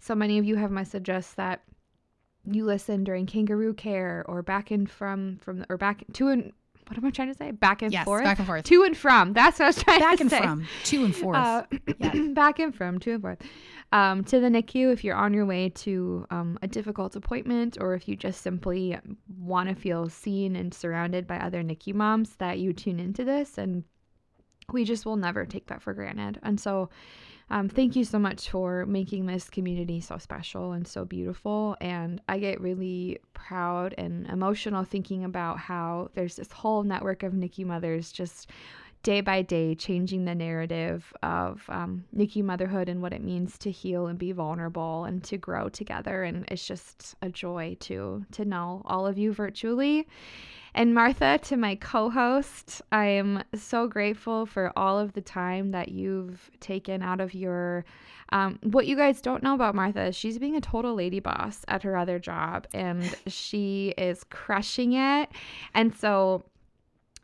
[0.00, 1.62] So many of you have messaged us that
[2.44, 6.52] you listen during kangaroo care or back in from from or back to and
[6.86, 7.50] what am I trying to say?
[7.50, 8.24] Back and yes, forth.
[8.24, 8.64] Back and forth.
[8.64, 9.32] To and from.
[9.32, 10.40] That's what I was trying back to say.
[10.40, 10.68] Back and from.
[10.84, 11.36] To and forth.
[11.36, 11.62] Uh,
[11.98, 12.14] yeah.
[12.34, 12.98] back and from.
[13.00, 13.38] To and forth.
[13.92, 17.94] Um, to the NICU, if you're on your way to um, a difficult appointment, or
[17.94, 18.98] if you just simply
[19.38, 23.56] want to feel seen and surrounded by other NICU moms, that you tune into this,
[23.56, 23.84] and
[24.72, 26.40] we just will never take that for granted.
[26.42, 26.90] And so,
[27.54, 31.76] um, thank you so much for making this community so special and so beautiful.
[31.80, 37.32] And I get really proud and emotional thinking about how there's this whole network of
[37.32, 38.50] NICU mothers just
[39.04, 43.70] day by day changing the narrative of um, NICU motherhood and what it means to
[43.70, 46.24] heal and be vulnerable and to grow together.
[46.24, 50.08] And it's just a joy to to know all of you virtually.
[50.74, 55.70] And Martha, to my co host, I am so grateful for all of the time
[55.70, 57.84] that you've taken out of your.
[58.32, 61.64] Um, what you guys don't know about Martha is she's being a total lady boss
[61.68, 65.28] at her other job and she is crushing it.
[65.74, 66.44] And so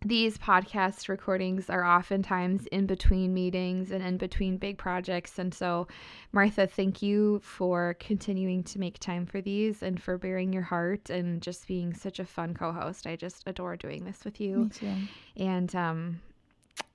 [0.05, 5.39] these podcast recordings are oftentimes in between meetings and in between big projects.
[5.39, 5.89] And so,
[6.33, 11.11] Martha, thank you for continuing to make time for these and for baring your heart
[11.11, 13.07] and just being such a fun co host.
[13.07, 14.57] I just adore doing this with you.
[14.57, 14.95] Me too.
[15.37, 16.21] And, um,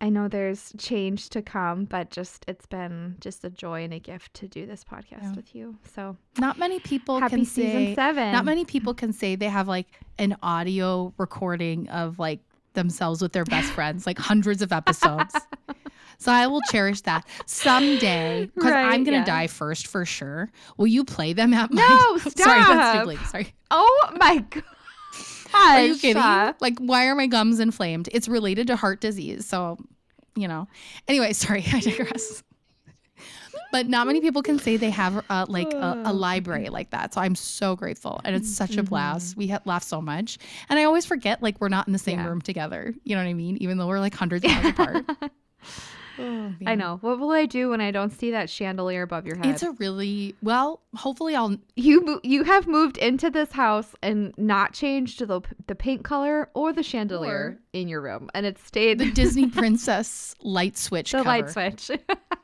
[0.01, 3.99] I know there's change to come, but just it's been just a joy and a
[3.99, 5.35] gift to do this podcast yeah.
[5.35, 5.77] with you.
[5.93, 8.31] So not many people happy can season say seven.
[8.31, 9.87] Not many people can say they have like
[10.17, 12.39] an audio recording of like
[12.75, 15.35] themselves with their best friends, like hundreds of episodes.
[16.17, 19.25] so I will cherish that someday because right, I'm gonna yeah.
[19.25, 20.51] die first for sure.
[20.77, 21.81] Will you play them at my?
[21.81, 22.37] No, stop.
[22.37, 23.19] Sorry, that's too late.
[23.27, 23.53] Sorry.
[23.71, 24.63] Oh my god.
[25.53, 26.21] Are you kidding?
[26.59, 28.09] Like, why are my gums inflamed?
[28.11, 29.45] It's related to heart disease.
[29.45, 29.77] So,
[30.35, 30.67] you know.
[31.07, 32.43] Anyway, sorry, I digress
[33.71, 37.13] but not many people can say they have uh, like a, a, library like that.
[37.13, 38.85] So I'm so grateful, and it's such a mm-hmm.
[38.85, 39.37] blast.
[39.37, 40.37] We have laughed so much,
[40.69, 42.27] and I always forget like we're not in the same yeah.
[42.27, 42.93] room together.
[43.03, 43.57] You know what I mean?
[43.57, 45.05] Even though we're like hundreds of miles apart.
[46.17, 46.97] Oh, I know.
[47.01, 49.47] What will I do when I don't see that chandelier above your head?
[49.47, 50.81] It's a really well.
[50.95, 51.57] Hopefully, I'll.
[51.75, 56.71] You you have moved into this house and not changed the the paint color or
[56.71, 61.11] the chandelier or in your room, and it stayed the Disney princess light switch.
[61.11, 61.29] The cover.
[61.29, 61.91] light switch.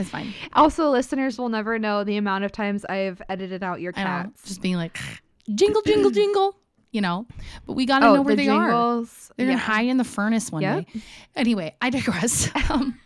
[0.00, 0.34] It's fine.
[0.54, 4.42] Also, listeners will never know the amount of times I've edited out your cats.
[4.44, 4.98] just being like,
[5.54, 6.56] jingle, jingle, jingle.
[6.92, 7.24] You know,
[7.66, 9.30] but we gotta oh, know where the they jingles.
[9.30, 9.34] are.
[9.36, 9.52] They're yeah.
[9.52, 10.86] gonna hide in the furnace one yep.
[10.86, 11.00] day.
[11.36, 12.50] Anyway, I digress.
[12.68, 12.98] Um,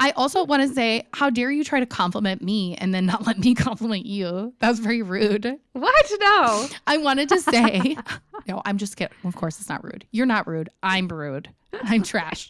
[0.00, 3.26] I also want to say, how dare you try to compliment me and then not
[3.26, 4.54] let me compliment you?
[4.60, 5.58] That was very rude.
[5.72, 6.12] What?
[6.20, 6.68] No.
[6.86, 7.96] I wanted to say,
[8.48, 9.16] no, I'm just kidding.
[9.24, 10.06] Of course, it's not rude.
[10.10, 10.68] You're not rude.
[10.82, 11.50] I'm rude.
[11.82, 12.48] I'm trash.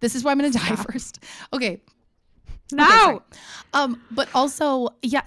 [0.00, 1.20] this is why I'm going to die first.
[1.52, 1.80] Okay.
[2.72, 3.16] No.
[3.16, 3.38] Okay,
[3.72, 5.22] um, but also, yeah,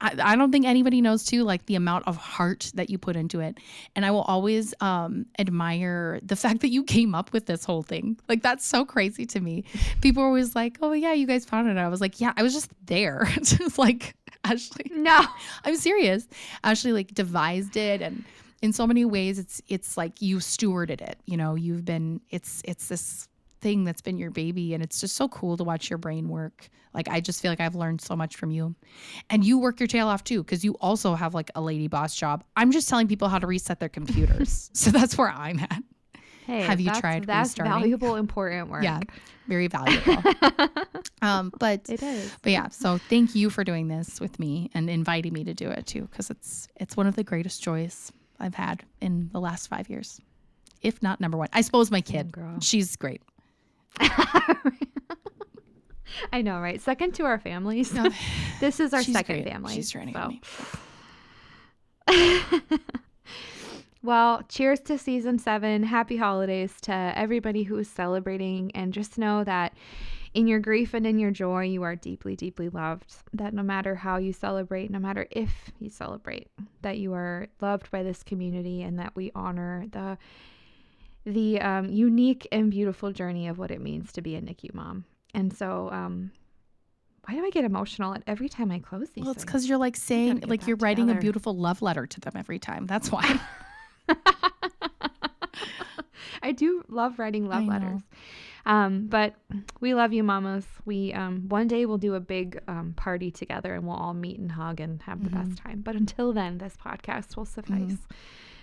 [0.00, 3.16] I, I, don't think anybody knows too, like the amount of heart that you put
[3.16, 3.58] into it.
[3.94, 7.82] And I will always um admire the fact that you came up with this whole
[7.82, 8.18] thing.
[8.28, 9.64] Like that's so crazy to me.
[10.00, 11.76] People are always like, Oh yeah, you guys found it.
[11.76, 13.28] I was like, Yeah, I was just there.
[13.42, 14.90] just like Ashley.
[14.90, 15.24] No.
[15.64, 16.26] I'm serious.
[16.64, 18.24] Ashley like devised it and
[18.62, 21.18] in so many ways it's it's like you stewarded it.
[21.26, 23.28] You know, you've been it's it's this
[23.60, 26.68] thing that's been your baby and it's just so cool to watch your brain work.
[26.92, 28.74] Like i just feel like i've learned so much from you.
[29.28, 32.14] And you work your tail off too because you also have like a lady boss
[32.14, 32.44] job.
[32.56, 34.70] I'm just telling people how to reset their computers.
[34.80, 35.82] So that's where i'm at.
[36.46, 37.72] Hey have you tried that's restarting?
[37.72, 38.82] valuable important work.
[38.82, 39.00] Yeah
[39.46, 40.22] very valuable.
[41.22, 42.34] Um but it is.
[42.42, 45.68] but yeah so thank you for doing this with me and inviting me to do
[45.68, 49.66] it too because it's it's one of the greatest joys i've had in the last
[49.68, 50.18] five years
[50.82, 51.48] if not number one.
[51.52, 52.32] I suppose my kid.
[52.38, 53.20] oh, she's great
[56.32, 56.80] I know, right?
[56.80, 57.92] Second to our families.
[57.92, 58.10] No,
[58.60, 59.52] this is our second great.
[59.52, 59.74] family.
[59.74, 60.40] She's trying to
[62.08, 62.12] so.
[62.12, 62.60] me.
[64.02, 65.82] well, cheers to season seven.
[65.84, 68.70] Happy holidays to everybody who is celebrating.
[68.72, 69.74] And just know that
[70.32, 73.12] in your grief and in your joy, you are deeply, deeply loved.
[73.32, 76.48] That no matter how you celebrate, no matter if you celebrate,
[76.82, 80.18] that you are loved by this community and that we honor the
[81.24, 85.04] the um, unique and beautiful journey of what it means to be a NICU mom.
[85.34, 86.32] And so, um,
[87.26, 89.24] why do I get emotional at every time I close these?
[89.24, 91.18] Well, it's because you're like saying, like you're writing together.
[91.18, 92.86] a beautiful love letter to them every time.
[92.86, 93.40] That's why.
[96.42, 98.00] I do love writing love letters.
[98.66, 99.34] Um, but
[99.80, 100.66] we love you, mamas.
[100.84, 104.38] We um, one day we'll do a big um, party together and we'll all meet
[104.38, 105.48] and hug and have the mm-hmm.
[105.48, 105.80] best time.
[105.82, 107.80] But until then, this podcast will suffice.
[107.80, 108.14] Mm-hmm.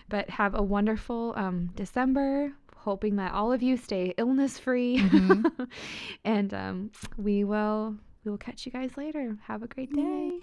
[0.10, 2.54] But have a wonderful um, December.
[2.76, 5.64] Hoping that all of you stay illness free, mm-hmm.
[6.24, 9.38] and um, we will we will catch you guys later.
[9.44, 10.40] Have a great day.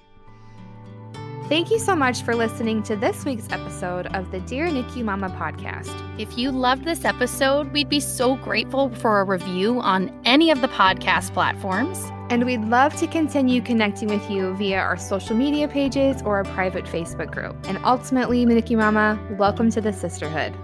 [1.49, 5.28] Thank you so much for listening to this week's episode of the Dear NICU Mama
[5.28, 5.92] podcast.
[6.18, 10.62] If you loved this episode, we'd be so grateful for a review on any of
[10.62, 11.99] the podcast platforms.
[12.30, 16.45] And we'd love to continue connecting with you via our social media pages or a
[16.45, 17.55] private Facebook group.
[17.68, 20.55] And ultimately, NICU Mama, welcome to the sisterhood.